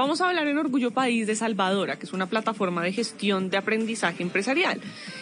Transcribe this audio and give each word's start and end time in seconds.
Vamos 0.00 0.22
a 0.22 0.28
hablar 0.30 0.46
en 0.46 0.56
Orgullo 0.56 0.92
País 0.92 1.26
de 1.26 1.34
Salvadora, 1.34 1.98
que 1.98 2.06
es 2.06 2.14
una 2.14 2.24
plataforma 2.24 2.82
de 2.82 2.90
gestión 2.90 3.50
de 3.50 3.58
aprendizaje 3.58 4.22
empresarial. 4.22 4.80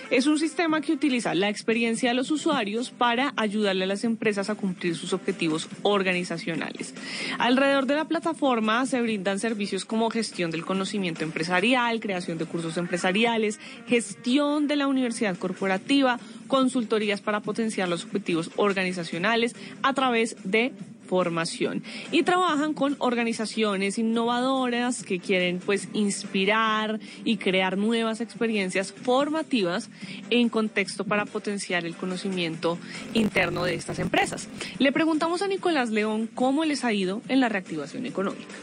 Es 0.08 0.28
un 0.28 0.38
sistema 0.38 0.80
que 0.80 0.92
utiliza 0.92 1.34
la 1.34 1.48
experiencia 1.48 2.10
de 2.10 2.14
los 2.14 2.30
usuarios 2.30 2.90
para 2.90 3.32
ayudarle 3.34 3.82
a 3.82 3.88
las 3.88 4.04
empresas 4.04 4.50
a 4.50 4.54
cumplir 4.54 4.94
sus 4.94 5.12
objetivos 5.12 5.68
organizacionales. 5.82 6.94
Alrededor 7.40 7.86
de 7.86 7.96
la 7.96 8.04
plataforma 8.04 8.86
se 8.86 9.02
brindan 9.02 9.40
servicios 9.40 9.84
como 9.84 10.10
gestión 10.10 10.52
del 10.52 10.64
conocimiento 10.64 11.24
empresarial, 11.24 11.98
creación 11.98 12.38
de 12.38 12.46
cursos 12.46 12.76
empresariales, 12.76 13.58
gestión 13.88 14.68
de 14.68 14.76
la 14.76 14.86
universidad 14.86 15.36
corporativa, 15.36 16.20
consultorías 16.46 17.20
para 17.20 17.40
potenciar 17.40 17.88
los 17.88 18.04
objetivos 18.04 18.52
organizacionales 18.54 19.56
a 19.82 19.92
través 19.92 20.36
de 20.44 20.72
formación 21.08 21.82
y 22.12 22.22
trabajan 22.22 22.74
con 22.74 22.96
organizaciones 22.98 23.98
innovadoras 23.98 25.02
que 25.02 25.18
quieren 25.18 25.58
pues 25.58 25.88
inspirar 25.94 27.00
y 27.24 27.38
crear 27.38 27.78
nuevas 27.78 28.20
experiencias 28.20 28.92
formativas 28.92 29.90
en 30.30 30.48
contexto 30.48 31.04
para 31.04 31.24
potenciar 31.24 31.84
el 31.84 31.96
conocimiento 31.96 32.78
interno 33.14 33.64
de 33.64 33.74
estas 33.74 33.98
empresas. 33.98 34.48
Le 34.78 34.92
preguntamos 34.92 35.42
a 35.42 35.48
Nicolás 35.48 35.90
León 35.90 36.28
cómo 36.34 36.64
les 36.64 36.84
ha 36.84 36.92
ido 36.92 37.22
en 37.28 37.40
la 37.40 37.48
reactivación 37.48 38.06
económica. 38.06 38.54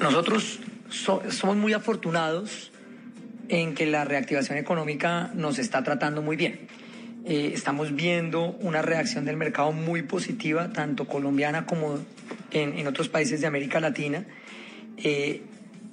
Nosotros 0.00 0.58
somos 0.90 1.56
muy 1.56 1.72
afortunados 1.72 2.72
en 3.48 3.74
que 3.74 3.86
la 3.86 4.04
reactivación 4.04 4.58
económica 4.58 5.30
nos 5.34 5.58
está 5.58 5.82
tratando 5.82 6.22
muy 6.22 6.36
bien. 6.36 6.66
Eh, 7.26 7.52
estamos 7.54 7.94
viendo 7.94 8.50
una 8.60 8.82
reacción 8.82 9.24
del 9.24 9.38
mercado 9.38 9.72
muy 9.72 10.02
positiva, 10.02 10.72
tanto 10.74 11.06
colombiana 11.06 11.64
como 11.64 11.98
en, 12.50 12.86
otros 12.86 13.08
países 13.08 13.40
de 13.40 13.46
América 13.46 13.80
Latina. 13.80 14.26
Eh, 14.98 15.40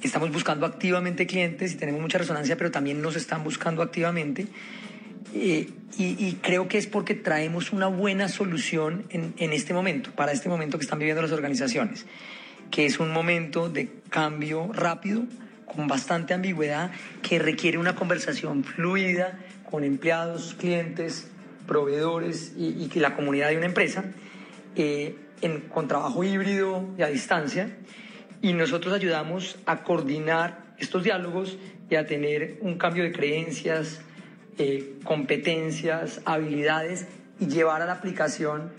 estamos 0.04 0.30
buscando 0.32 0.66
activamente 0.66 1.28
clientes 1.28 1.74
y 1.74 1.78
tenemos 1.78 2.02
mucha 2.02 2.18
resonancia, 2.18 2.58
pero 2.58 2.70
también 2.70 3.02
nos 3.02 3.16
están 3.16 3.46
buscando 3.46 3.82
activamente. 3.82 4.48
Eh, 5.34 5.70
y, 5.98 6.34
creo 6.42 6.68
que 6.68 6.78
es 6.78 6.88
porque 6.88 7.16
traemos 7.16 7.72
una 7.72 7.88
buena 7.88 8.28
solución 8.28 9.06
en, 9.10 9.34
en 9.38 9.54
este 9.54 9.74
momento, 9.74 10.12
para 10.12 10.34
este 10.34 10.50
momento 10.50 10.78
que 10.78 10.84
están 10.84 11.00
viviendo 11.00 11.22
las 11.22 11.32
organizaciones, 11.32 12.06
que 12.72 12.86
es 12.86 13.00
un 13.00 13.12
momento 13.12 13.70
de 13.70 13.90
cambio 14.10 14.72
rápido, 14.74 15.24
con 15.74 15.88
bastante 15.88 16.34
ambigüedad, 16.34 16.92
que 17.22 17.40
requiere 17.40 17.78
una 17.78 17.96
conversación 17.96 18.64
fluida, 18.64 19.40
con 19.70 19.84
empleados, 19.84 20.54
clientes, 20.56 21.32
proveedores 21.66 22.54
y, 22.58 22.90
y 22.94 23.00
la 23.00 23.16
comunidad 23.16 23.50
de 23.50 23.58
una 23.58 23.68
empresa, 23.68 24.04
eh, 24.76 25.16
en, 25.42 25.62
con 25.62 25.88
trabajo 25.88 26.24
híbrido 26.24 26.90
y 26.98 27.02
a 27.02 27.08
distancia. 27.08 27.70
Y 28.42 28.54
nosotros 28.54 28.94
ayudamos 28.94 29.58
a 29.66 29.84
coordinar 29.84 30.74
estos 30.78 31.04
diálogos 31.04 31.58
y 31.90 31.96
a 31.96 32.06
tener 32.06 32.58
un 32.62 32.78
cambio 32.78 33.04
de 33.04 33.12
creencias, 33.12 34.02
eh, 34.58 34.96
competencias, 35.04 36.22
habilidades 36.26 37.08
y 37.40 37.48
llevar 37.48 37.82
a 37.82 37.86
la 37.86 37.94
aplicación 37.94 38.72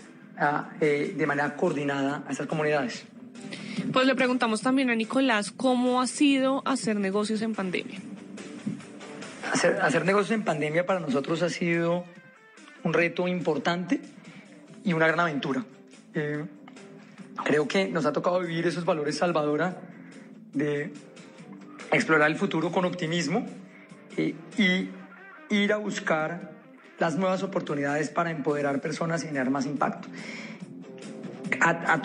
eh, 0.81 1.13
de 1.17 1.25
manera 1.25 1.55
coordinada 1.55 2.23
a 2.27 2.31
estas 2.31 2.47
comunidades. 2.47 3.05
Pues 3.91 4.05
le 4.07 4.15
preguntamos 4.15 4.61
también 4.61 4.89
a 4.89 4.95
Nicolás 4.95 5.51
cómo 5.51 6.01
ha 6.01 6.07
sido 6.07 6.61
hacer 6.65 6.97
negocios 6.97 7.41
en 7.41 7.53
pandemia. 7.53 7.99
Hacer, 9.81 10.05
negocios 10.05 10.31
en 10.31 10.43
pandemia 10.43 10.85
para 10.85 10.99
nosotros 10.99 11.41
ha 11.43 11.49
sido 11.49 12.05
un 12.83 12.93
reto 12.93 13.27
importante 13.27 14.01
y 14.83 14.93
una 14.93 15.07
gran 15.07 15.19
aventura. 15.19 15.63
Eh, 16.15 16.45
creo 17.43 17.67
que 17.67 17.87
nos 17.87 18.05
ha 18.05 18.13
tocado 18.13 18.39
vivir 18.39 18.65
esos 18.65 18.83
valores 18.83 19.17
salvadora 19.17 19.77
de 20.53 20.91
explorar 21.91 22.29
el 22.29 22.35
futuro 22.35 22.71
con 22.71 22.85
optimismo 22.85 23.45
eh, 24.17 24.33
y 24.57 24.89
ir 25.55 25.73
a 25.73 25.77
buscar 25.77 26.51
las 26.99 27.15
nuevas 27.15 27.43
oportunidades 27.43 28.09
para 28.09 28.31
empoderar 28.31 28.81
personas 28.81 29.23
y 29.23 29.27
generar 29.27 29.49
más 29.49 29.65
impacto. 29.65 30.07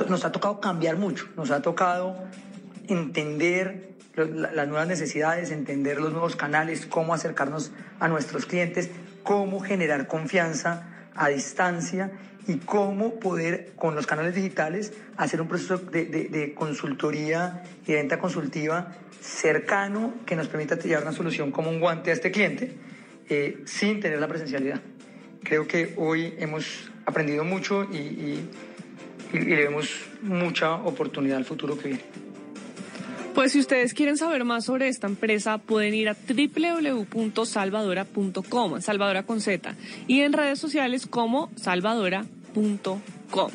Nos 0.08 0.24
ha 0.24 0.32
tocado 0.32 0.60
cambiar 0.60 0.96
mucho, 0.96 1.26
nos 1.36 1.50
ha 1.50 1.62
tocado 1.62 2.16
entender 2.88 3.88
las 4.16 4.66
nuevas 4.66 4.88
necesidades, 4.88 5.50
entender 5.50 6.00
los 6.00 6.12
nuevos 6.12 6.34
canales, 6.34 6.86
cómo 6.86 7.14
acercarnos 7.14 7.70
a 8.00 8.08
nuestros 8.08 8.46
clientes, 8.46 8.90
cómo 9.22 9.60
generar 9.60 10.08
confianza 10.08 10.88
a 11.14 11.28
distancia 11.28 12.12
y 12.48 12.56
cómo 12.56 13.20
poder 13.20 13.72
con 13.76 13.94
los 13.94 14.06
canales 14.06 14.34
digitales 14.34 14.94
hacer 15.16 15.40
un 15.40 15.48
proceso 15.48 15.76
de, 15.76 16.54
consultoría 16.56 17.62
y 17.86 17.92
de 17.92 17.98
venta 17.98 18.18
consultiva 18.18 18.96
cercano 19.20 20.14
que 20.24 20.34
nos 20.34 20.48
permita 20.48 20.76
llevar 20.78 21.02
una 21.02 21.12
solución 21.12 21.52
como 21.52 21.68
un 21.68 21.78
guante 21.78 22.10
a 22.10 22.14
este 22.14 22.30
cliente 22.30 22.72
eh, 23.28 23.62
sin 23.66 24.00
tener 24.00 24.18
la 24.18 24.28
presencialidad. 24.28 24.80
Creo 25.42 25.68
que 25.68 25.94
hoy 25.98 26.34
hemos 26.38 26.90
aprendido 27.04 27.44
mucho 27.44 27.84
y, 27.84 28.48
y, 29.32 29.38
le 29.38 29.64
vemos 29.64 29.88
mucha 30.22 30.74
oportunidad 30.74 31.38
al 31.38 31.44
futuro 31.44 31.76
que 31.78 31.88
viene. 31.88 32.04
Pues 33.34 33.52
si 33.52 33.60
ustedes 33.60 33.94
quieren 33.94 34.16
saber 34.16 34.44
más 34.44 34.64
sobre 34.64 34.88
esta 34.88 35.06
empresa, 35.06 35.58
pueden 35.58 35.94
ir 35.94 36.08
a 36.08 36.16
www.salvadora.com, 36.16 38.80
Salvadora 38.80 39.22
con 39.22 39.40
Z, 39.40 39.76
y 40.08 40.22
en 40.22 40.32
redes 40.32 40.58
sociales 40.58 41.06
como 41.06 41.52
salvadora.com. 41.54 43.50